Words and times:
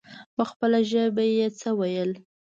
په 0.35 0.43
خپله 0.49 0.79
ژبه 0.91 1.23
يې 1.35 1.47
څه 1.59 1.69
ويل. 1.79 2.11